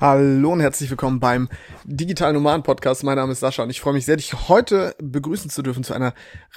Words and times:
Hallo 0.00 0.52
und 0.52 0.60
herzlich 0.60 0.90
willkommen 0.90 1.20
beim 1.20 1.48
Digital 1.84 2.32
Nomaden 2.32 2.64
Podcast. 2.64 3.04
Mein 3.04 3.14
Name 3.14 3.30
ist 3.30 3.40
Sascha 3.40 3.62
und 3.62 3.70
ich 3.70 3.80
freue 3.80 3.94
mich 3.94 4.04
sehr, 4.04 4.16
dich 4.16 4.48
heute 4.48 4.96
begrüßen 5.00 5.50
zu 5.50 5.62
dürfen 5.62 5.84
zu 5.84 5.94
einer 5.94 6.14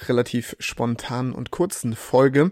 relativ 0.08 0.56
spontanen 0.58 1.32
und 1.32 1.52
kurzen 1.52 1.94
Folge. 1.94 2.50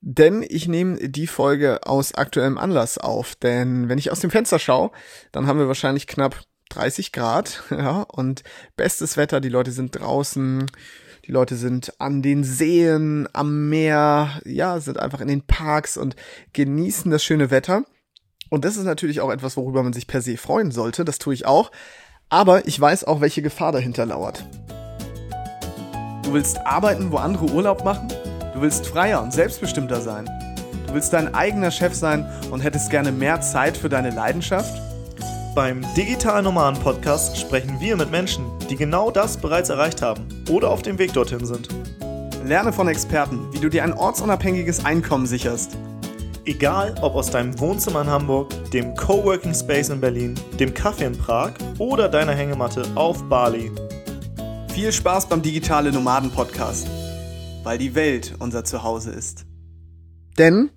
Denn 0.00 0.44
ich 0.46 0.66
nehme 0.66 1.08
die 1.08 1.28
Folge 1.28 1.86
aus 1.86 2.14
aktuellem 2.14 2.58
Anlass 2.58 2.98
auf. 2.98 3.36
Denn 3.36 3.88
wenn 3.88 3.98
ich 3.98 4.10
aus 4.10 4.18
dem 4.18 4.30
Fenster 4.30 4.58
schaue, 4.58 4.90
dann 5.30 5.46
haben 5.46 5.60
wir 5.60 5.68
wahrscheinlich 5.68 6.08
knapp 6.08 6.42
30 6.70 7.12
Grad, 7.12 7.62
ja, 7.70 8.02
und 8.02 8.42
bestes 8.76 9.16
Wetter. 9.16 9.40
Die 9.40 9.48
Leute 9.48 9.70
sind 9.70 10.00
draußen, 10.00 10.66
die 11.26 11.32
Leute 11.32 11.54
sind 11.54 12.00
an 12.00 12.22
den 12.22 12.42
Seen, 12.42 13.28
am 13.32 13.68
Meer, 13.68 14.40
ja, 14.44 14.80
sind 14.80 14.98
einfach 14.98 15.20
in 15.20 15.28
den 15.28 15.42
Parks 15.42 15.96
und 15.96 16.16
genießen 16.54 17.10
das 17.12 17.22
schöne 17.22 17.52
Wetter. 17.52 17.84
Und 18.54 18.64
das 18.64 18.76
ist 18.76 18.84
natürlich 18.84 19.20
auch 19.20 19.32
etwas, 19.32 19.56
worüber 19.56 19.82
man 19.82 19.92
sich 19.92 20.06
per 20.06 20.22
se 20.22 20.36
freuen 20.36 20.70
sollte. 20.70 21.04
Das 21.04 21.18
tue 21.18 21.34
ich 21.34 21.44
auch. 21.44 21.72
Aber 22.28 22.68
ich 22.68 22.80
weiß 22.80 23.02
auch, 23.02 23.20
welche 23.20 23.42
Gefahr 23.42 23.72
dahinter 23.72 24.06
lauert. 24.06 24.44
Du 26.22 26.32
willst 26.32 26.64
arbeiten, 26.64 27.10
wo 27.10 27.16
andere 27.16 27.46
Urlaub 27.46 27.84
machen? 27.84 28.12
Du 28.54 28.60
willst 28.60 28.86
freier 28.86 29.20
und 29.20 29.32
selbstbestimmter 29.32 30.00
sein? 30.00 30.30
Du 30.86 30.94
willst 30.94 31.12
dein 31.12 31.34
eigener 31.34 31.72
Chef 31.72 31.94
sein 31.94 32.30
und 32.52 32.60
hättest 32.60 32.90
gerne 32.90 33.10
mehr 33.10 33.40
Zeit 33.40 33.76
für 33.76 33.88
deine 33.88 34.10
Leidenschaft? 34.10 34.80
Beim 35.56 35.84
Digital 35.96 36.40
Nomaden 36.42 36.80
Podcast 36.80 37.36
sprechen 37.36 37.80
wir 37.80 37.96
mit 37.96 38.12
Menschen, 38.12 38.44
die 38.70 38.76
genau 38.76 39.10
das 39.10 39.36
bereits 39.36 39.68
erreicht 39.68 40.00
haben 40.00 40.28
oder 40.48 40.70
auf 40.70 40.82
dem 40.82 40.98
Weg 41.00 41.12
dorthin 41.12 41.44
sind. 41.44 41.68
Lerne 42.44 42.72
von 42.72 42.86
Experten, 42.86 43.52
wie 43.52 43.58
du 43.58 43.68
dir 43.68 43.82
ein 43.82 43.94
ortsunabhängiges 43.94 44.84
Einkommen 44.84 45.26
sicherst 45.26 45.76
Egal 46.46 46.94
ob 47.00 47.14
aus 47.14 47.30
deinem 47.30 47.58
Wohnzimmer 47.58 48.02
in 48.02 48.10
Hamburg, 48.10 48.50
dem 48.70 48.94
Coworking 48.96 49.54
Space 49.54 49.88
in 49.88 49.98
Berlin, 49.98 50.38
dem 50.60 50.74
Kaffee 50.74 51.06
in 51.06 51.16
Prag 51.16 51.54
oder 51.78 52.06
deiner 52.06 52.34
Hängematte 52.34 52.84
auf 52.96 53.26
Bali. 53.30 53.72
Viel 54.68 54.92
Spaß 54.92 55.26
beim 55.30 55.40
Digitale 55.40 55.90
Nomaden 55.90 56.30
Podcast, 56.30 56.86
weil 57.62 57.78
die 57.78 57.94
Welt 57.94 58.34
unser 58.40 58.62
Zuhause 58.62 59.12
ist. 59.12 59.46
Denn 60.36 60.68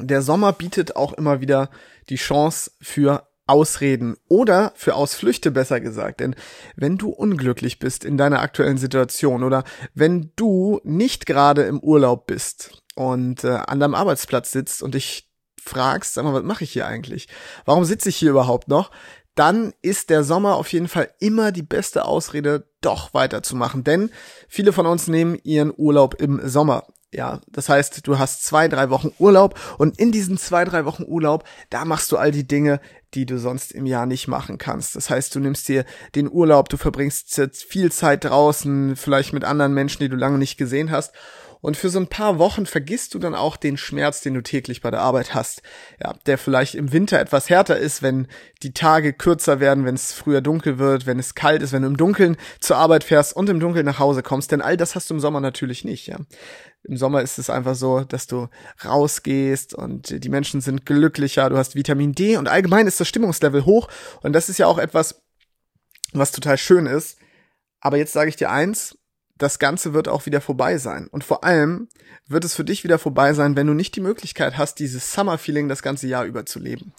der 0.00 0.22
Sommer 0.22 0.54
bietet 0.54 0.96
auch 0.96 1.12
immer 1.12 1.42
wieder 1.42 1.68
die 2.08 2.16
Chance 2.16 2.70
für 2.80 3.28
Ausreden 3.48 4.16
oder 4.28 4.72
für 4.76 4.94
Ausflüchte 4.94 5.50
besser 5.50 5.80
gesagt. 5.80 6.20
Denn 6.20 6.36
wenn 6.76 6.98
du 6.98 7.10
unglücklich 7.10 7.78
bist 7.78 8.04
in 8.04 8.16
deiner 8.16 8.40
aktuellen 8.40 8.78
Situation 8.78 9.42
oder 9.42 9.64
wenn 9.94 10.32
du 10.36 10.80
nicht 10.84 11.26
gerade 11.26 11.62
im 11.62 11.80
Urlaub 11.80 12.26
bist 12.26 12.82
und 12.94 13.44
äh, 13.44 13.48
an 13.66 13.80
deinem 13.80 13.94
Arbeitsplatz 13.94 14.52
sitzt 14.52 14.82
und 14.82 14.94
dich 14.94 15.30
fragst, 15.60 16.14
sag 16.14 16.24
mal, 16.24 16.34
was 16.34 16.42
mache 16.42 16.64
ich 16.64 16.72
hier 16.72 16.86
eigentlich? 16.86 17.28
Warum 17.64 17.84
sitze 17.84 18.08
ich 18.08 18.16
hier 18.16 18.30
überhaupt 18.30 18.68
noch? 18.68 18.90
Dann 19.38 19.72
ist 19.82 20.10
der 20.10 20.24
Sommer 20.24 20.56
auf 20.56 20.72
jeden 20.72 20.88
Fall 20.88 21.10
immer 21.20 21.52
die 21.52 21.62
beste 21.62 22.06
Ausrede, 22.06 22.66
doch 22.80 23.14
weiterzumachen. 23.14 23.84
Denn 23.84 24.10
viele 24.48 24.72
von 24.72 24.84
uns 24.84 25.06
nehmen 25.06 25.38
ihren 25.44 25.72
Urlaub 25.76 26.20
im 26.20 26.40
Sommer. 26.42 26.88
Ja, 27.12 27.40
das 27.46 27.68
heißt, 27.68 28.04
du 28.04 28.18
hast 28.18 28.44
zwei, 28.44 28.66
drei 28.66 28.90
Wochen 28.90 29.12
Urlaub 29.20 29.54
und 29.78 29.96
in 30.00 30.10
diesen 30.10 30.38
zwei, 30.38 30.64
drei 30.64 30.84
Wochen 30.86 31.04
Urlaub, 31.06 31.44
da 31.70 31.84
machst 31.84 32.10
du 32.10 32.16
all 32.16 32.32
die 32.32 32.48
Dinge, 32.48 32.80
die 33.14 33.26
du 33.26 33.38
sonst 33.38 33.70
im 33.70 33.86
Jahr 33.86 34.06
nicht 34.06 34.26
machen 34.26 34.58
kannst. 34.58 34.96
Das 34.96 35.08
heißt, 35.08 35.32
du 35.36 35.38
nimmst 35.38 35.68
dir 35.68 35.84
den 36.16 36.28
Urlaub, 36.28 36.68
du 36.68 36.76
verbringst 36.76 37.40
viel 37.54 37.92
Zeit 37.92 38.24
draußen, 38.24 38.96
vielleicht 38.96 39.32
mit 39.32 39.44
anderen 39.44 39.72
Menschen, 39.72 40.00
die 40.00 40.08
du 40.08 40.16
lange 40.16 40.38
nicht 40.38 40.58
gesehen 40.58 40.90
hast 40.90 41.14
und 41.60 41.76
für 41.76 41.88
so 41.88 41.98
ein 41.98 42.06
paar 42.06 42.38
Wochen 42.38 42.66
vergisst 42.66 43.14
du 43.14 43.18
dann 43.18 43.34
auch 43.34 43.56
den 43.56 43.76
Schmerz, 43.76 44.20
den 44.20 44.34
du 44.34 44.42
täglich 44.42 44.80
bei 44.80 44.90
der 44.90 45.00
Arbeit 45.00 45.34
hast. 45.34 45.62
Ja, 46.02 46.14
der 46.26 46.38
vielleicht 46.38 46.74
im 46.74 46.92
Winter 46.92 47.18
etwas 47.18 47.50
härter 47.50 47.78
ist, 47.78 48.02
wenn 48.02 48.28
die 48.62 48.72
Tage 48.72 49.12
kürzer 49.12 49.60
werden, 49.60 49.84
wenn 49.84 49.94
es 49.94 50.12
früher 50.12 50.40
dunkel 50.40 50.78
wird, 50.78 51.06
wenn 51.06 51.18
es 51.18 51.34
kalt 51.34 51.62
ist, 51.62 51.72
wenn 51.72 51.82
du 51.82 51.88
im 51.88 51.96
Dunkeln 51.96 52.36
zur 52.60 52.76
Arbeit 52.76 53.04
fährst 53.04 53.34
und 53.34 53.48
im 53.48 53.60
Dunkeln 53.60 53.86
nach 53.86 53.98
Hause 53.98 54.22
kommst. 54.22 54.52
Denn 54.52 54.60
all 54.60 54.76
das 54.76 54.94
hast 54.94 55.10
du 55.10 55.14
im 55.14 55.20
Sommer 55.20 55.40
natürlich 55.40 55.84
nicht, 55.84 56.06
ja. 56.06 56.18
Im 56.84 56.96
Sommer 56.96 57.22
ist 57.22 57.38
es 57.38 57.50
einfach 57.50 57.74
so, 57.74 58.00
dass 58.00 58.28
du 58.28 58.48
rausgehst 58.84 59.74
und 59.74 60.24
die 60.24 60.28
Menschen 60.28 60.60
sind 60.60 60.86
glücklicher, 60.86 61.50
du 61.50 61.56
hast 61.56 61.74
Vitamin 61.74 62.12
D 62.12 62.36
und 62.36 62.48
allgemein 62.48 62.86
ist 62.86 63.00
das 63.00 63.08
Stimmungslevel 63.08 63.64
hoch. 63.64 63.88
Und 64.22 64.32
das 64.32 64.48
ist 64.48 64.58
ja 64.58 64.66
auch 64.66 64.78
etwas, 64.78 65.22
was 66.12 66.32
total 66.32 66.56
schön 66.56 66.86
ist. 66.86 67.18
Aber 67.80 67.96
jetzt 67.96 68.12
sage 68.12 68.28
ich 68.28 68.36
dir 68.36 68.50
eins, 68.50 68.97
das 69.38 69.58
Ganze 69.58 69.94
wird 69.94 70.08
auch 70.08 70.26
wieder 70.26 70.40
vorbei 70.40 70.78
sein. 70.78 71.08
Und 71.10 71.24
vor 71.24 71.44
allem 71.44 71.88
wird 72.26 72.44
es 72.44 72.54
für 72.54 72.64
dich 72.64 72.84
wieder 72.84 72.98
vorbei 72.98 73.32
sein, 73.32 73.56
wenn 73.56 73.66
du 73.66 73.74
nicht 73.74 73.96
die 73.96 74.00
Möglichkeit 74.00 74.58
hast, 74.58 74.78
dieses 74.78 75.12
Summer-Feeling 75.12 75.68
das 75.68 75.82
ganze 75.82 76.06
Jahr 76.06 76.24
über 76.24 76.44
zu 76.44 76.58
leben. 76.58 76.92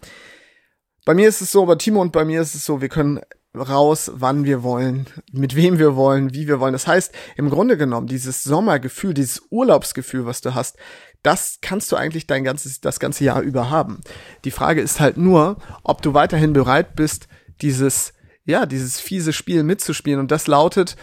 Bei 1.05 1.13
mir 1.13 1.27
ist 1.27 1.41
es 1.41 1.51
so, 1.51 1.65
bei 1.65 1.75
Timo 1.75 2.01
und 2.01 2.11
bei 2.11 2.25
mir 2.25 2.41
ist 2.41 2.55
es 2.55 2.65
so, 2.65 2.81
wir 2.81 2.89
können 2.89 3.19
raus, 3.55 4.11
wann 4.13 4.45
wir 4.45 4.63
wollen, 4.63 5.07
mit 5.31 5.55
wem 5.55 5.79
wir 5.79 5.95
wollen, 5.95 6.33
wie 6.33 6.47
wir 6.47 6.59
wollen. 6.59 6.73
Das 6.73 6.87
heißt, 6.87 7.13
im 7.35 7.49
Grunde 7.49 7.77
genommen, 7.77 8.07
dieses 8.07 8.43
Sommergefühl, 8.43 9.13
dieses 9.13 9.41
Urlaubsgefühl, 9.49 10.25
was 10.25 10.41
du 10.41 10.53
hast, 10.53 10.77
das 11.23 11.57
kannst 11.61 11.91
du 11.91 11.95
eigentlich 11.95 12.27
dein 12.27 12.43
ganzes, 12.43 12.79
das 12.79 12.99
ganze 12.99 13.23
Jahr 13.23 13.41
über 13.41 13.69
haben. 13.69 14.01
Die 14.45 14.51
Frage 14.51 14.81
ist 14.81 14.99
halt 14.99 15.17
nur, 15.17 15.57
ob 15.83 16.01
du 16.01 16.13
weiterhin 16.13 16.53
bereit 16.53 16.95
bist, 16.95 17.27
dieses, 17.61 18.13
ja, 18.45 18.65
dieses 18.65 18.99
fiese 18.99 19.33
Spiel 19.33 19.63
mitzuspielen. 19.63 20.19
Und 20.19 20.31
das 20.31 20.47
lautet, 20.47 20.95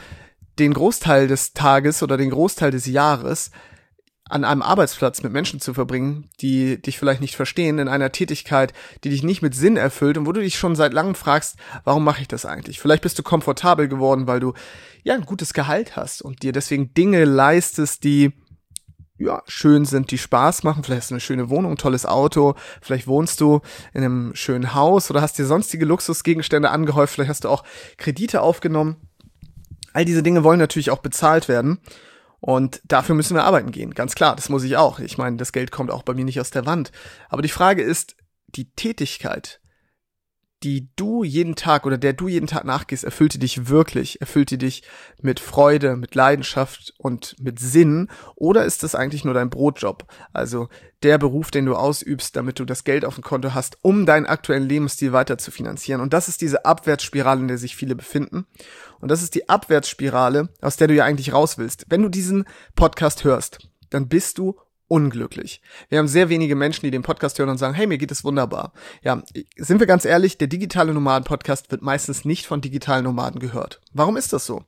den 0.59 0.73
Großteil 0.73 1.29
des 1.29 1.53
Tages 1.53 2.03
oder 2.03 2.17
den 2.17 2.31
Großteil 2.31 2.71
des 2.71 2.87
Jahres 2.87 3.51
an 4.29 4.45
einem 4.45 4.63
Arbeitsplatz 4.63 5.23
mit 5.23 5.33
Menschen 5.33 5.61
zu 5.61 5.73
verbringen, 5.73 6.29
die 6.41 6.83
dich 6.83 6.99
vielleicht 6.99 7.21
nicht 7.21 7.37
verstehen, 7.37 7.79
in 7.79 7.89
einer 7.89 8.11
Tätigkeit, 8.11 8.73
die 9.05 9.11
dich 9.11 9.23
nicht 9.23 9.41
mit 9.41 9.55
Sinn 9.55 9.77
erfüllt 9.77 10.19
und 10.19 10.27
wo 10.27 10.33
du 10.33 10.41
dich 10.41 10.59
schon 10.59 10.75
seit 10.75 10.93
langem 10.93 11.15
fragst, 11.15 11.57
warum 11.85 12.03
mache 12.03 12.23
ich 12.23 12.29
das 12.29 12.45
eigentlich? 12.45 12.81
Vielleicht 12.81 13.03
bist 13.03 13.19
du 13.19 13.23
komfortabel 13.23 13.87
geworden, 13.87 14.27
weil 14.27 14.41
du 14.41 14.53
ja 15.05 15.15
ein 15.15 15.27
gutes 15.27 15.55
Gehalt 15.55 15.95
hast 15.95 16.23
und 16.23 16.43
dir 16.43 16.53
deswegen 16.53 16.93
Dinge 16.93 17.25
leistest, 17.25 18.03
die 18.03 18.33
ja, 19.19 19.43
schön 19.47 19.85
sind, 19.85 20.11
die 20.11 20.19
Spaß 20.19 20.63
machen. 20.63 20.83
Vielleicht 20.83 21.03
hast 21.03 21.11
du 21.11 21.15
eine 21.15 21.21
schöne 21.21 21.49
Wohnung, 21.49 21.77
tolles 21.77 22.05
Auto. 22.05 22.55
Vielleicht 22.83 23.07
wohnst 23.07 23.41
du 23.41 23.61
in 23.95 24.05
einem 24.05 24.35
schönen 24.35 24.75
Haus 24.75 25.11
oder 25.11 25.23
hast 25.23 25.39
dir 25.39 25.47
sonstige 25.47 25.87
Luxusgegenstände 25.87 26.71
angehäuft. 26.71 27.15
Vielleicht 27.15 27.31
hast 27.31 27.45
du 27.45 27.49
auch 27.49 27.65
Kredite 27.97 28.43
aufgenommen. 28.43 29.06
All 29.97 30.05
diese 30.05 30.23
Dinge 30.23 30.45
wollen 30.45 30.59
natürlich 30.59 30.91
auch 30.91 30.99
bezahlt 30.99 31.49
werden. 31.49 31.79
Und 32.39 32.83
dafür 32.85 33.15
müssen 33.15 33.35
wir 33.35 33.45
arbeiten 33.45 33.71
gehen. 33.71 33.95
Ganz 33.95 34.15
klar, 34.15 34.37
das 34.37 34.51
muss 34.51 34.63
ich 34.63 34.77
auch. 34.77 34.99
Ich 34.99 35.17
meine, 35.17 35.39
das 35.39 35.53
Geld 35.53 35.71
kommt 35.71 35.91
auch 35.91 36.03
bei 36.03 36.13
mir 36.13 36.27
nicht 36.27 36.39
aus 36.39 36.51
der 36.51 36.67
Wand. 36.67 36.93
Aber 37.31 37.41
die 37.41 37.49
Frage 37.49 37.83
ist, 37.83 38.15
die 38.47 38.71
Tätigkeit, 38.73 39.59
die 40.67 40.89
du 40.97 41.23
jeden 41.23 41.55
Tag 41.55 41.87
oder 41.87 41.97
der 41.97 42.13
du 42.13 42.27
jeden 42.27 42.49
Tag 42.49 42.65
nachgehst, 42.65 43.05
erfüllt 43.05 43.41
dich 43.41 43.69
wirklich? 43.69 44.21
Erfüllt 44.21 44.51
dich 44.61 44.83
mit 45.23 45.39
Freude, 45.39 45.95
mit 45.95 46.17
Leidenschaft 46.17 46.93
und 46.99 47.37
mit 47.39 47.61
Sinn? 47.61 48.09
Oder 48.35 48.65
ist 48.65 48.83
das 48.83 48.97
eigentlich 48.97 49.25
nur 49.25 49.33
dein 49.33 49.49
Brotjob? 49.49 50.09
Also 50.33 50.69
der 51.05 51.19
Beruf, 51.19 51.53
den 51.53 51.67
du 51.67 51.77
ausübst, 51.77 52.35
damit 52.35 52.59
du 52.59 52.65
das 52.65 52.83
Geld 52.83 53.05
auf 53.05 53.15
dem 53.15 53.23
Konto 53.23 53.55
hast, 53.55 53.79
um 53.83 54.07
deinen 54.07 54.27
aktuellen 54.27 54.69
Lebensstil 54.69 55.13
weiter 55.13 55.39
zu 55.39 55.53
finanzieren. 55.53 56.01
Und 56.01 56.13
das 56.13 56.27
ist 56.27 56.41
diese 56.41 56.65
Abwärtsspirale, 56.65 57.43
in 57.43 57.49
der 57.49 57.59
sich 57.59 57.77
viele 57.77 57.95
befinden. 57.95 58.47
Und 58.99 59.13
das 59.13 59.23
ist 59.23 59.37
die 59.37 59.49
Abwärtsspirale, 59.49 60.49
aus 60.63 60.77
der 60.77 60.89
du 60.89 60.95
ja 60.95 61.05
eigentlich 61.05 61.33
raus 61.33 61.59
willst. 61.59 61.85
Wenn 61.91 62.03
du 62.03 62.09
diesen 62.09 62.45
Podcast 62.75 63.23
hörst, 63.23 63.61
dann 63.91 64.09
bist 64.09 64.39
du 64.39 64.57
unglücklich. 64.89 65.61
Wir 65.89 65.99
haben 65.99 66.09
sehr 66.09 66.29
wenige 66.29 66.55
Menschen, 66.55 66.85
die 66.85 66.91
den 66.91 67.03
Podcast 67.03 67.39
hören 67.39 67.49
und 67.49 67.59
sagen, 67.59 67.75
hey, 67.75 67.87
mir 67.87 67.99
geht 67.99 68.13
es 68.13 68.25
wunderbar. 68.25 68.73
Ja, 69.03 69.23
sind 69.57 69.81
wir 69.81 69.87
ganz 69.87 70.05
ehrlich, 70.05 70.39
der 70.39 70.49
digitale 70.49 70.95
Nomaden-Podcast 70.95 71.71
wird 71.71 71.83
meistens 71.83 72.25
nicht 72.25 72.47
von 72.47 72.61
digitalen 72.61 73.05
Nomaden 73.05 73.41
gehört. 73.41 73.81
Warum 73.93 74.17
ist 74.17 74.33
das 74.33 74.47
so? 74.47 74.65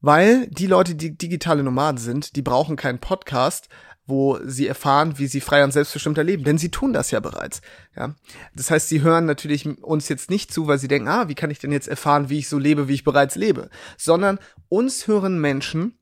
Weil 0.00 0.46
die 0.48 0.66
Leute, 0.66 0.94
die 0.94 1.16
digitale 1.16 1.62
Nomaden 1.62 1.98
sind, 1.98 2.36
die 2.36 2.42
brauchen 2.42 2.76
keinen 2.76 3.00
Podcast, 3.00 3.68
wo 4.08 4.38
sie 4.42 4.66
erfahren, 4.66 5.18
wie 5.18 5.26
sie 5.26 5.40
frei 5.40 5.62
und 5.62 5.72
selbstbestimmt 5.72 6.16
erleben, 6.16 6.42
denn 6.42 6.56
sie 6.56 6.70
tun 6.70 6.94
das 6.94 7.10
ja 7.10 7.20
bereits. 7.20 7.60
Ja, 7.94 8.14
das 8.54 8.70
heißt, 8.70 8.88
sie 8.88 9.02
hören 9.02 9.26
natürlich 9.26 9.66
uns 9.82 10.08
jetzt 10.08 10.30
nicht 10.30 10.52
zu, 10.52 10.66
weil 10.66 10.78
sie 10.78 10.88
denken, 10.88 11.08
ah, 11.08 11.28
wie 11.28 11.34
kann 11.34 11.50
ich 11.50 11.58
denn 11.58 11.72
jetzt 11.72 11.88
erfahren, 11.88 12.30
wie 12.30 12.38
ich 12.38 12.48
so 12.48 12.58
lebe, 12.58 12.88
wie 12.88 12.94
ich 12.94 13.04
bereits 13.04 13.34
lebe, 13.34 13.68
sondern 13.98 14.38
uns 14.70 15.06
hören 15.06 15.38
Menschen, 15.40 15.98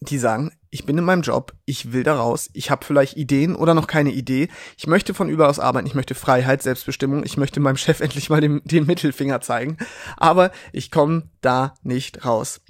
die 0.00 0.18
sagen, 0.18 0.52
ich 0.70 0.86
bin 0.86 0.96
in 0.96 1.04
meinem 1.04 1.22
Job, 1.22 1.52
ich 1.64 1.92
will 1.92 2.04
da 2.04 2.14
raus, 2.16 2.48
ich 2.52 2.70
habe 2.70 2.84
vielleicht 2.84 3.16
Ideen 3.16 3.56
oder 3.56 3.74
noch 3.74 3.86
keine 3.86 4.12
Idee, 4.12 4.48
ich 4.76 4.86
möchte 4.86 5.14
von 5.14 5.28
überaus 5.28 5.58
arbeiten, 5.58 5.86
ich 5.86 5.94
möchte 5.94 6.14
Freiheit, 6.14 6.62
Selbstbestimmung, 6.62 7.24
ich 7.24 7.36
möchte 7.36 7.60
meinem 7.60 7.76
Chef 7.76 8.00
endlich 8.00 8.30
mal 8.30 8.40
den, 8.40 8.62
den 8.64 8.86
Mittelfinger 8.86 9.40
zeigen, 9.40 9.76
aber 10.16 10.52
ich 10.72 10.90
komme 10.90 11.28
da 11.40 11.74
nicht 11.82 12.24
raus. 12.24 12.60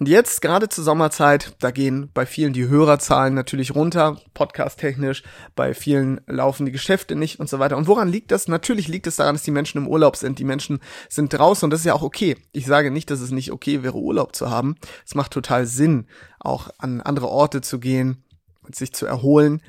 Und 0.00 0.08
jetzt, 0.08 0.40
gerade 0.40 0.70
zur 0.70 0.82
Sommerzeit, 0.82 1.54
da 1.60 1.70
gehen 1.70 2.08
bei 2.14 2.24
vielen 2.24 2.54
die 2.54 2.66
Hörerzahlen 2.66 3.34
natürlich 3.34 3.74
runter, 3.74 4.18
podcast-technisch, 4.32 5.22
bei 5.54 5.74
vielen 5.74 6.22
laufen 6.26 6.64
die 6.64 6.72
Geschäfte 6.72 7.16
nicht 7.16 7.38
und 7.38 7.50
so 7.50 7.58
weiter. 7.58 7.76
Und 7.76 7.86
woran 7.86 8.08
liegt 8.08 8.30
das? 8.30 8.48
Natürlich 8.48 8.88
liegt 8.88 9.06
es 9.06 9.16
daran, 9.16 9.34
dass 9.34 9.42
die 9.42 9.50
Menschen 9.50 9.76
im 9.76 9.86
Urlaub 9.86 10.16
sind. 10.16 10.38
Die 10.38 10.44
Menschen 10.44 10.80
sind 11.10 11.34
draußen 11.34 11.66
und 11.66 11.70
das 11.70 11.80
ist 11.80 11.86
ja 11.86 11.92
auch 11.92 12.00
okay. 12.00 12.38
Ich 12.52 12.64
sage 12.64 12.90
nicht, 12.90 13.10
dass 13.10 13.20
es 13.20 13.30
nicht 13.30 13.52
okay 13.52 13.82
wäre, 13.82 13.98
Urlaub 13.98 14.34
zu 14.34 14.48
haben. 14.48 14.76
Es 15.04 15.14
macht 15.14 15.32
total 15.32 15.66
Sinn, 15.66 16.06
auch 16.38 16.70
an 16.78 17.02
andere 17.02 17.28
Orte 17.28 17.60
zu 17.60 17.78
gehen 17.78 18.24
und 18.62 18.74
sich 18.74 18.94
zu 18.94 19.04
erholen. 19.04 19.60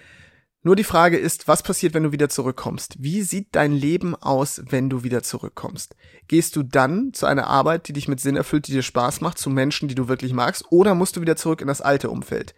Nur 0.64 0.76
die 0.76 0.84
Frage 0.84 1.18
ist, 1.18 1.48
was 1.48 1.64
passiert, 1.64 1.96
wenn 1.96 2.04
du 2.04 2.12
wieder 2.12 2.30
zurückkommst? 2.30 2.98
Wie 3.00 3.24
sieht 3.24 3.48
dein 3.54 3.74
Leben 3.74 4.14
aus, 4.14 4.62
wenn 4.70 4.92
du 4.92 5.02
wieder 5.02 5.24
zurückkommst? 5.24 5.96
Gehst 6.28 6.56
du 6.56 6.62
dann 6.62 7.14
zu 7.14 7.26
einer 7.26 7.48
Arbeit, 7.48 7.88
die 7.88 7.94
dich 7.94 8.08
mit 8.08 8.20
Sinn 8.20 8.36
erfüllt, 8.36 8.68
die 8.68 8.74
dir 8.74 8.84
Spaß 8.84 9.22
macht, 9.22 9.40
zu 9.40 9.50
Menschen, 9.50 9.88
die 9.88 9.96
du 9.96 10.08
wirklich 10.08 10.34
magst, 10.34 10.66
oder 10.70 10.94
musst 10.94 11.16
du 11.16 11.22
wieder 11.22 11.36
zurück 11.36 11.62
in 11.62 11.68
das 11.68 11.82
alte 11.82 12.12
Umfeld? 12.12 12.54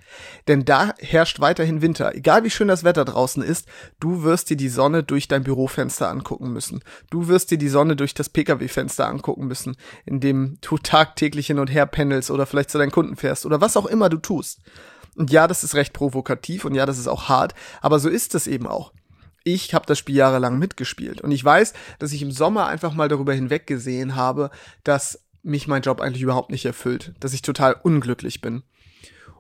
Denn 0.50 0.66
da 0.66 0.94
herrscht 1.00 1.40
weiterhin 1.40 1.82
Winter. 1.82 2.14
Egal 2.14 2.44
wie 2.44 2.50
schön 2.50 2.68
das 2.68 2.84
Wetter 2.84 3.06
draußen 3.06 3.42
ist, 3.42 3.70
du 4.02 4.24
wirst 4.24 4.50
dir 4.50 4.58
die 4.58 4.68
Sonne 4.68 5.04
durch 5.04 5.30
dein 5.30 5.46
Bürofenster 5.46 6.10
angucken 6.10 6.52
müssen. 6.52 6.84
Du 7.10 7.30
wirst 7.30 7.52
dir 7.52 7.58
die 7.58 7.70
Sonne 7.70 7.96
durch 7.96 8.14
das 8.14 8.28
Pkw-Fenster 8.28 9.08
angucken 9.08 9.48
müssen, 9.48 9.78
in 10.06 10.20
dem 10.20 10.58
du 10.60 10.78
tagtäglich 10.78 11.48
hin 11.48 11.60
und 11.60 11.72
her 11.72 11.86
pendelst 11.86 12.32
oder 12.32 12.46
vielleicht 12.48 12.70
zu 12.70 12.80
deinen 12.80 12.92
Kunden 12.92 13.16
fährst 13.16 13.46
oder 13.46 13.62
was 13.62 13.78
auch 13.78 13.86
immer 13.86 14.10
du 14.10 14.18
tust. 14.18 14.60
Und 15.16 15.32
ja, 15.32 15.48
das 15.48 15.64
ist 15.64 15.76
recht 15.76 15.94
provokativ 15.94 16.66
und 16.66 16.76
ja, 16.76 16.86
das 16.86 16.98
ist 16.98 17.08
auch 17.08 17.30
hart, 17.30 17.54
aber 17.82 18.00
so 18.00 18.10
ist 18.10 18.36
es 18.36 18.48
eben 18.48 18.68
auch. 18.68 18.94
Ich 19.44 19.74
habe 19.74 19.86
das 19.86 20.00
Spiel 20.00 20.16
jahrelang 20.16 20.58
mitgespielt 20.58 21.22
und 21.22 21.32
ich 21.32 21.44
weiß, 21.44 21.74
dass 22.00 22.14
ich 22.14 22.22
im 22.22 22.32
Sommer 22.32 22.68
einfach 22.68 22.94
mal 22.94 23.10
darüber 23.10 23.34
hinweggesehen 23.34 24.16
habe, 24.16 24.50
dass 24.84 25.20
mich 25.44 25.68
mein 25.68 25.82
Job 25.82 26.00
eigentlich 26.00 26.24
überhaupt 26.24 26.50
nicht 26.50 26.66
erfüllt, 26.66 27.14
dass 27.20 27.34
ich 27.34 27.42
total 27.42 27.76
unglücklich 27.84 28.42
bin. 28.42 28.64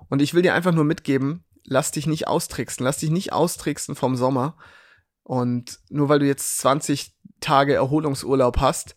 Und 0.09 0.21
ich 0.21 0.33
will 0.33 0.41
dir 0.41 0.53
einfach 0.53 0.73
nur 0.73 0.83
mitgeben, 0.83 1.43
lass 1.63 1.91
dich 1.91 2.05
nicht 2.05 2.27
austricksen, 2.27 2.83
lass 2.83 2.97
dich 2.97 3.09
nicht 3.09 3.33
austricksen 3.33 3.95
vom 3.95 4.15
Sommer. 4.15 4.57
Und 5.23 5.79
nur 5.89 6.09
weil 6.09 6.19
du 6.19 6.27
jetzt 6.27 6.57
20 6.59 7.15
Tage 7.39 7.73
Erholungsurlaub 7.73 8.59
hast, 8.59 8.95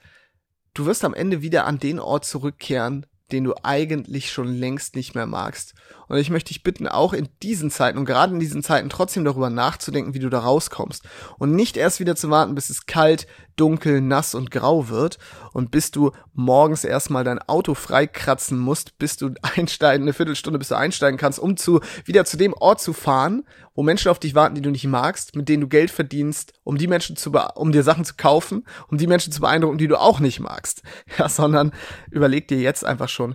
du 0.74 0.86
wirst 0.86 1.04
am 1.04 1.14
Ende 1.14 1.42
wieder 1.42 1.66
an 1.66 1.78
den 1.78 2.00
Ort 2.00 2.24
zurückkehren, 2.24 3.06
den 3.32 3.44
du 3.44 3.54
eigentlich 3.62 4.32
schon 4.32 4.48
längst 4.48 4.94
nicht 4.94 5.14
mehr 5.14 5.26
magst. 5.26 5.74
Und 6.08 6.18
ich 6.18 6.30
möchte 6.30 6.48
dich 6.48 6.62
bitten, 6.62 6.86
auch 6.86 7.12
in 7.12 7.28
diesen 7.42 7.70
Zeiten 7.70 7.98
und 7.98 8.04
gerade 8.04 8.32
in 8.32 8.40
diesen 8.40 8.62
Zeiten 8.62 8.88
trotzdem 8.88 9.24
darüber 9.24 9.50
nachzudenken, 9.50 10.14
wie 10.14 10.20
du 10.20 10.30
da 10.30 10.38
rauskommst. 10.38 11.02
Und 11.38 11.52
nicht 11.52 11.76
erst 11.76 11.98
wieder 11.98 12.14
zu 12.14 12.30
warten, 12.30 12.54
bis 12.54 12.70
es 12.70 12.86
kalt, 12.86 13.26
dunkel, 13.56 14.00
nass 14.00 14.34
und 14.34 14.50
grau 14.50 14.88
wird 14.88 15.18
und 15.52 15.70
bis 15.70 15.90
du 15.90 16.12
morgens 16.34 16.84
erstmal 16.84 17.24
dein 17.24 17.40
Auto 17.40 17.74
freikratzen 17.74 18.58
musst, 18.58 18.98
bis 18.98 19.16
du 19.16 19.30
einsteigen, 19.42 20.04
eine 20.04 20.12
Viertelstunde, 20.12 20.58
bis 20.58 20.68
du 20.68 20.76
einsteigen 20.76 21.18
kannst, 21.18 21.38
um 21.38 21.56
zu, 21.56 21.80
wieder 22.04 22.24
zu 22.24 22.36
dem 22.36 22.52
Ort 22.52 22.80
zu 22.80 22.92
fahren, 22.92 23.44
wo 23.74 23.82
Menschen 23.82 24.10
auf 24.10 24.18
dich 24.18 24.34
warten, 24.34 24.54
die 24.54 24.62
du 24.62 24.70
nicht 24.70 24.86
magst, 24.86 25.36
mit 25.36 25.48
denen 25.48 25.62
du 25.62 25.68
Geld 25.68 25.90
verdienst, 25.90 26.54
um 26.64 26.78
die 26.78 26.86
Menschen 26.86 27.16
zu, 27.16 27.32
um 27.54 27.72
dir 27.72 27.82
Sachen 27.82 28.04
zu 28.04 28.14
kaufen, 28.16 28.64
um 28.88 28.96
die 28.96 29.06
Menschen 29.06 29.32
zu 29.32 29.40
beeindrucken, 29.40 29.78
die 29.78 29.88
du 29.88 30.00
auch 30.00 30.20
nicht 30.20 30.40
magst. 30.40 30.82
Ja, 31.18 31.28
sondern 31.28 31.72
überleg 32.10 32.48
dir 32.48 32.58
jetzt 32.58 32.84
einfach 32.84 33.08
schon, 33.16 33.34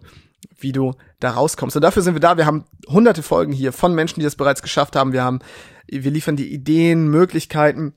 wie 0.58 0.72
du 0.72 0.94
da 1.20 1.32
rauskommst. 1.32 1.76
Und 1.76 1.82
dafür 1.82 2.02
sind 2.02 2.16
wir 2.16 2.22
da. 2.22 2.38
Wir 2.38 2.46
haben 2.46 2.66
hunderte 2.88 3.24
Folgen 3.24 3.52
hier 3.52 3.74
von 3.74 3.94
Menschen, 3.94 4.20
die 4.20 4.24
das 4.24 4.36
bereits 4.36 4.62
geschafft 4.62 4.96
haben. 4.96 5.14
Wir 5.14 5.24
haben, 5.24 5.40
wir 5.88 6.12
liefern 6.12 6.36
die 6.36 6.54
Ideen, 6.54 7.10
Möglichkeiten, 7.10 7.94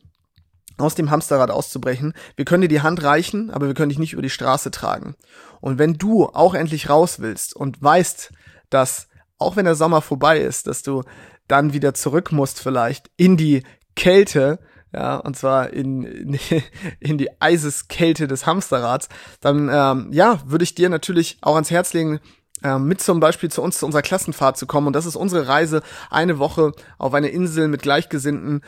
aus 0.76 0.94
dem 0.94 1.10
Hamsterrad 1.10 1.50
auszubrechen. 1.50 2.14
Wir 2.36 2.44
können 2.44 2.62
dir 2.62 2.68
die 2.68 2.82
Hand 2.82 3.02
reichen, 3.02 3.50
aber 3.50 3.66
wir 3.66 3.74
können 3.74 3.90
dich 3.90 3.98
nicht 3.98 4.12
über 4.12 4.22
die 4.22 4.30
Straße 4.30 4.70
tragen. 4.70 5.14
Und 5.60 5.78
wenn 5.78 5.94
du 5.94 6.26
auch 6.26 6.54
endlich 6.54 6.90
raus 6.90 7.20
willst 7.20 7.54
und 7.54 7.80
weißt, 7.80 8.32
dass 8.70 9.08
auch 9.38 9.56
wenn 9.56 9.64
der 9.64 9.76
Sommer 9.76 10.02
vorbei 10.02 10.40
ist, 10.40 10.66
dass 10.66 10.82
du 10.82 11.04
dann 11.46 11.72
wieder 11.72 11.94
zurück 11.94 12.32
musst 12.32 12.60
vielleicht 12.60 13.10
in 13.16 13.36
die 13.36 13.62
Kälte, 13.94 14.58
ja, 14.94 15.16
und 15.16 15.36
zwar 15.36 15.70
in, 15.70 16.04
in, 16.04 16.38
in 17.00 17.18
die 17.18 17.28
Eiseskälte 17.40 18.28
des 18.28 18.46
Hamsterrads, 18.46 19.08
dann 19.40 19.68
ähm, 19.70 20.08
ja, 20.12 20.40
würde 20.46 20.62
ich 20.62 20.74
dir 20.74 20.88
natürlich 20.88 21.38
auch 21.40 21.54
ans 21.54 21.70
Herz 21.70 21.92
legen, 21.92 22.20
äh, 22.62 22.78
mit 22.78 23.00
zum 23.00 23.18
Beispiel 23.18 23.50
zu 23.50 23.60
uns 23.60 23.78
zu 23.78 23.86
unserer 23.86 24.02
Klassenfahrt 24.02 24.56
zu 24.56 24.66
kommen. 24.66 24.86
Und 24.86 24.92
das 24.94 25.06
ist 25.06 25.16
unsere 25.16 25.48
Reise, 25.48 25.82
eine 26.10 26.38
Woche 26.38 26.72
auf 26.96 27.12
eine 27.12 27.28
Insel 27.28 27.66
mit 27.66 27.82
Gleichgesinnten, 27.82 28.62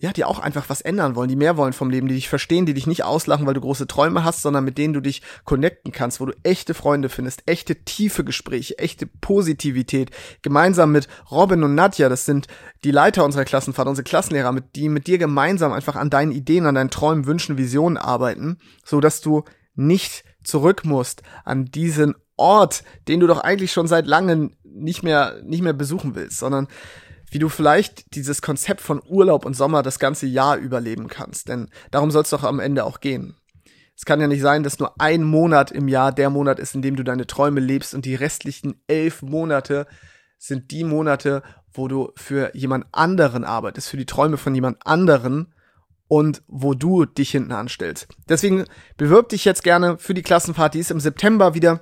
ja, 0.00 0.12
die 0.12 0.24
auch 0.24 0.38
einfach 0.38 0.68
was 0.68 0.80
ändern 0.80 1.16
wollen, 1.16 1.28
die 1.28 1.34
mehr 1.34 1.56
wollen 1.56 1.72
vom 1.72 1.90
Leben, 1.90 2.06
die 2.06 2.14
dich 2.14 2.28
verstehen, 2.28 2.66
die 2.66 2.74
dich 2.74 2.86
nicht 2.86 3.02
auslachen, 3.02 3.46
weil 3.46 3.54
du 3.54 3.60
große 3.60 3.88
Träume 3.88 4.22
hast, 4.22 4.42
sondern 4.42 4.62
mit 4.62 4.78
denen 4.78 4.94
du 4.94 5.00
dich 5.00 5.22
connecten 5.44 5.90
kannst, 5.90 6.20
wo 6.20 6.26
du 6.26 6.34
echte 6.44 6.72
Freunde 6.72 7.08
findest, 7.08 7.42
echte 7.46 7.74
tiefe 7.84 8.22
Gespräche, 8.22 8.78
echte 8.78 9.06
Positivität, 9.06 10.12
gemeinsam 10.42 10.92
mit 10.92 11.08
Robin 11.32 11.64
und 11.64 11.74
Nadja, 11.74 12.08
das 12.08 12.26
sind 12.26 12.46
die 12.84 12.92
Leiter 12.92 13.24
unserer 13.24 13.44
Klassenfahrt, 13.44 13.88
unsere 13.88 14.04
Klassenlehrer, 14.04 14.52
mit 14.52 14.76
die 14.76 14.88
mit 14.88 15.08
dir 15.08 15.18
gemeinsam 15.18 15.72
einfach 15.72 15.96
an 15.96 16.10
deinen 16.10 16.30
Ideen, 16.30 16.66
an 16.66 16.76
deinen 16.76 16.90
Träumen, 16.90 17.26
Wünschen, 17.26 17.58
Visionen 17.58 17.96
arbeiten, 17.96 18.58
so 18.84 19.00
dass 19.00 19.20
du 19.20 19.42
nicht 19.74 20.22
zurück 20.44 20.84
musst 20.84 21.22
an 21.44 21.64
diesen 21.64 22.14
Ort, 22.36 22.84
den 23.08 23.18
du 23.18 23.26
doch 23.26 23.40
eigentlich 23.40 23.72
schon 23.72 23.88
seit 23.88 24.06
langem 24.06 24.52
nicht 24.62 25.02
mehr 25.02 25.40
nicht 25.42 25.62
mehr 25.62 25.72
besuchen 25.72 26.14
willst, 26.14 26.38
sondern 26.38 26.68
wie 27.30 27.38
du 27.38 27.48
vielleicht 27.48 28.14
dieses 28.14 28.42
Konzept 28.42 28.80
von 28.80 29.02
Urlaub 29.06 29.44
und 29.44 29.54
Sommer 29.54 29.82
das 29.82 29.98
ganze 29.98 30.26
Jahr 30.26 30.56
überleben 30.56 31.08
kannst. 31.08 31.48
Denn 31.48 31.68
darum 31.90 32.10
soll 32.10 32.22
es 32.22 32.30
doch 32.30 32.44
am 32.44 32.60
Ende 32.60 32.84
auch 32.84 33.00
gehen. 33.00 33.36
Es 33.96 34.04
kann 34.04 34.20
ja 34.20 34.28
nicht 34.28 34.42
sein, 34.42 34.62
dass 34.62 34.78
nur 34.78 35.00
ein 35.00 35.24
Monat 35.24 35.72
im 35.72 35.88
Jahr 35.88 36.12
der 36.12 36.30
Monat 36.30 36.60
ist, 36.60 36.74
in 36.74 36.82
dem 36.82 36.94
du 36.94 37.02
deine 37.02 37.26
Träume 37.26 37.60
lebst 37.60 37.94
und 37.94 38.04
die 38.04 38.14
restlichen 38.14 38.80
elf 38.86 39.22
Monate 39.22 39.86
sind 40.38 40.70
die 40.70 40.84
Monate, 40.84 41.42
wo 41.72 41.88
du 41.88 42.12
für 42.14 42.54
jemand 42.54 42.86
anderen 42.92 43.44
arbeitest, 43.44 43.88
für 43.88 43.96
die 43.96 44.06
Träume 44.06 44.36
von 44.36 44.54
jemand 44.54 44.86
anderen 44.86 45.52
und 46.06 46.42
wo 46.46 46.74
du 46.74 47.04
dich 47.04 47.30
hinten 47.30 47.52
anstellst. 47.52 48.08
Deswegen 48.28 48.64
bewirb 48.96 49.28
dich 49.30 49.44
jetzt 49.44 49.64
gerne 49.64 49.98
für 49.98 50.14
die 50.14 50.22
Klassenfahrt, 50.22 50.74
die 50.74 50.80
ist 50.80 50.90
im 50.90 51.00
September 51.00 51.54
wieder. 51.54 51.80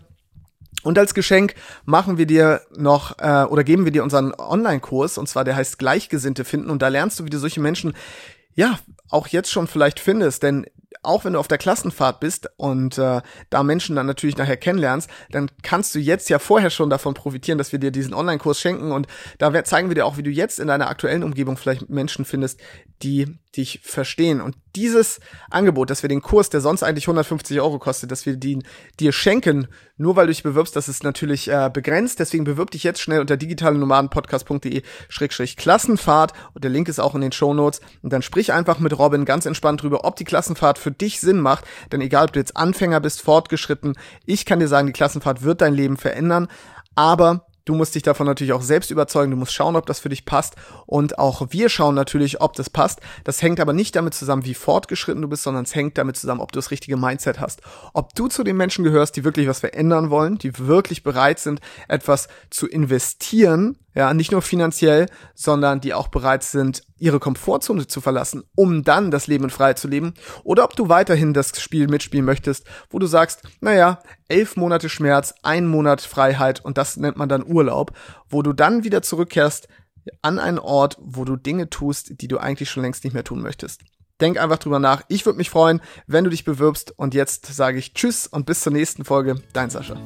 Und 0.87 0.99
als 0.99 1.15
Geschenk 1.15 1.55
machen 1.85 2.17
wir 2.17 2.27
dir 2.27 2.61
noch 2.77 3.19
äh, 3.19 3.44
oder 3.44 3.65
geben 3.65 3.85
wir 3.85 3.93
dir 3.93 4.05
unseren 4.05 4.33
Online-Kurs 4.33 5.19
und 5.19 5.29
zwar 5.29 5.44
der 5.44 5.56
heißt 5.56 5.79
Gleichgesinnte 5.79 6.44
finden. 6.44 6.71
Und 6.71 6.81
da 6.81 6.88
lernst 6.88 7.19
du, 7.19 7.25
wie 7.25 7.31
du 7.31 7.38
solche 7.38 7.61
Menschen 7.61 7.94
ja 8.55 8.79
auch 9.11 9.27
jetzt 9.27 9.50
schon 9.50 9.67
vielleicht 9.67 9.99
findest, 10.00 10.43
denn 10.43 10.67
auch 11.03 11.25
wenn 11.25 11.35
du 11.35 11.38
auf 11.38 11.49
der 11.49 11.59
Klassenfahrt 11.59 12.21
bist 12.21 12.49
und 12.56 12.99
äh, 12.99 13.21
da 13.50 13.62
Menschen 13.62 13.97
dann 13.97 14.06
natürlich 14.06 14.37
nachher 14.37 14.56
kennenlernst, 14.56 15.11
dann 15.31 15.50
kannst 15.62 15.94
du 15.94 15.99
jetzt 15.99 16.29
ja 16.29 16.38
vorher 16.38 16.71
schon 16.71 16.91
davon 16.91 17.15
profitieren, 17.15 17.59
dass 17.59 17.73
wir 17.73 17.79
dir 17.79 17.91
diesen 17.91 18.15
Online-Kurs 18.15 18.61
schenken. 18.61 18.93
Und 18.93 19.06
da 19.38 19.65
zeigen 19.65 19.88
wir 19.88 19.94
dir 19.94 20.06
auch, 20.06 20.17
wie 20.17 20.23
du 20.23 20.31
jetzt 20.31 20.59
in 20.59 20.69
deiner 20.69 20.88
aktuellen 20.88 21.23
Umgebung 21.23 21.56
vielleicht 21.56 21.88
Menschen 21.88 22.25
findest, 22.25 22.61
die 23.03 23.38
dich 23.56 23.81
verstehen. 23.82 24.41
Und 24.41 24.56
dieses 24.75 25.20
Angebot, 25.50 25.91
dass 25.91 26.03
wir 26.03 26.08
den 26.08 26.23
Kurs, 26.23 26.50
der 26.50 26.61
sonst 26.61 26.82
eigentlich 26.82 27.05
150 27.05 27.61
Euro 27.61 27.79
kostet, 27.79 28.11
dass 28.11 28.26
wir 28.26 28.37
den 28.37 28.64
dir 29.00 29.12
schenken, 29.12 29.69
nur 29.97 30.17
weil 30.17 30.26
du 30.26 30.32
dich 30.32 30.43
bewirbst, 30.43 30.75
das 30.76 30.88
ist 30.88 31.05
natürlich 31.05 31.49
äh, 31.49 31.70
begrenzt. 31.73 32.20
Deswegen 32.20 32.44
bewirb 32.44 32.70
dich 32.70 32.85
jetzt 32.85 33.00
schnell 33.00 33.20
unter 33.20 33.38
digitalenomadenpodcast.de-klassenfahrt 33.38 36.32
und 36.53 36.64
der 36.64 36.70
Link 36.70 36.88
ist 36.88 37.00
auch 37.00 37.14
in 37.14 37.23
den 37.23 37.32
Show. 37.32 37.47
Und 37.47 37.81
dann 38.03 38.23
sprich 38.23 38.53
einfach 38.53 38.81
mit 38.81 38.99
Robin 38.99 39.25
ganz 39.25 39.47
entspannt 39.47 39.82
drüber, 39.82 40.05
ob 40.05 40.17
die 40.17 40.25
Klassenfahrt 40.25 40.79
für 40.79 40.91
dich 40.91 41.20
Sinn 41.20 41.41
macht. 41.41 41.64
Denn 41.93 42.00
egal, 42.00 42.25
ob 42.26 42.32
du 42.32 42.41
jetzt 42.41 42.56
Anfänger 42.56 42.99
bist, 43.00 43.23
fortgeschritten, 43.23 43.97
ich 44.26 44.45
kann 44.45 44.59
dir 44.61 44.69
sagen, 44.69 44.88
die 44.88 44.92
Klassenfahrt 44.92 45.42
wird 45.42 45.62
dein 45.62 45.75
Leben 45.75 45.97
verändern. 45.97 46.49
Aber 46.97 47.46
Du 47.66 47.75
musst 47.75 47.96
dich 47.96 48.04
davon 48.04 48.26
natürlich 48.26 48.52
auch 48.52 48.62
selbst 48.62 48.90
überzeugen. 48.90 49.32
Du 49.32 49.37
musst 49.37 49.52
schauen, 49.52 49.76
ob 49.76 49.87
das 49.87 49.99
für 49.99 50.08
dich 50.08 50.25
passt. 50.25 50.54
Und 50.87 51.18
auch 51.18 51.49
wir 51.50 51.68
schauen 51.68 51.96
natürlich, 51.96 52.40
ob 52.40 52.54
das 52.54 52.70
passt. 52.70 53.00
Das 53.25 53.42
hängt 53.42 53.61
aber 53.61 53.73
nicht 53.73 53.96
damit 53.96 54.14
zusammen, 54.14 54.44
wie 54.44 54.54
fortgeschritten 54.54 55.20
du 55.20 55.28
bist, 55.28 55.42
sondern 55.42 55.64
es 55.64 55.75
hängt 55.75 55.99
damit 55.99 56.16
zusammen, 56.16 56.40
ob 56.40 56.52
du 56.52 56.58
das 56.58 56.70
richtige 56.70 56.96
Mindset 56.96 57.40
hast. 57.40 57.61
Ob 57.92 58.14
du 58.14 58.28
zu 58.28 58.44
den 58.44 58.56
Menschen 58.56 58.85
gehörst, 58.85 59.16
die 59.16 59.25
wirklich 59.25 59.49
was 59.49 59.61
verändern 59.61 60.11
wollen, 60.11 60.38
die 60.38 60.56
wirklich 60.58 61.02
bereit 61.02 61.40
sind, 61.40 61.61
etwas 61.88 62.28
zu 62.50 62.68
investieren, 62.68 63.76
ja, 63.97 64.12
nicht 64.12 64.31
nur 64.31 64.43
finanziell, 64.43 65.07
sondern 65.35 65.81
die 65.81 65.95
auch 65.95 66.09
bereit 66.09 66.45
sind, 66.45 66.83
ihre 66.99 67.19
Komfortzone 67.19 67.87
zu 67.87 68.03
verlassen, 68.03 68.45
um 68.55 68.85
dann 68.85 69.11
das 69.11 69.26
Leben 69.26 69.45
in 69.45 69.50
Freiheit 69.50 69.79
zu 69.79 69.88
leben, 69.88 70.12
oder 70.45 70.65
ob 70.65 70.76
du 70.76 70.91
weiterhin 70.91 71.33
das 71.33 71.59
Spiel 71.61 71.88
mitspielen 71.88 72.26
möchtest, 72.26 72.67
wo 72.91 72.99
du 72.99 73.07
sagst, 73.07 73.43
naja, 73.61 74.00
elf 74.29 74.57
Monate 74.57 74.91
Schmerz, 74.91 75.35
ein 75.43 75.67
Monat 75.67 76.03
Freiheit 76.03 76.62
und 76.62 76.76
das 76.76 76.99
nennt 76.99 77.17
man 77.17 77.31
dann 77.31 77.47
Urlaub, 77.47 77.93
wo 78.29 78.43
du 78.43 78.53
dann 78.53 78.85
wieder 78.85 79.00
zurückkehrst 79.00 79.67
an 80.21 80.38
einen 80.38 80.59
Ort, 80.59 80.99
wo 81.00 81.25
du 81.25 81.37
Dinge 81.37 81.71
tust, 81.71 82.21
die 82.21 82.29
du 82.29 82.37
eigentlich 82.37 82.71
schon 82.71 82.83
längst 82.83 83.03
nicht 83.03 83.15
mehr 83.15 83.25
tun 83.25 83.41
möchtest. 83.41 83.81
Denk 84.21 84.38
einfach 84.38 84.59
drüber 84.59 84.79
nach. 84.79 85.03
Ich 85.09 85.26
würde 85.26 85.38
mich 85.38 85.50
freuen, 85.50 85.81
wenn 86.07 86.25
du 86.25 86.31
dich 86.31 86.45
bewirbst. 86.45 86.95
Und 86.97 87.12
jetzt 87.12 87.47
sage 87.47 87.79
ich 87.79 87.93
Tschüss 87.93 88.26
und 88.26 88.47
bis 88.47 88.61
zur 88.61 88.73
nächsten 88.73 89.05
Folge. 89.05 89.43
Dein 89.53 89.69
Sascha. 89.69 89.97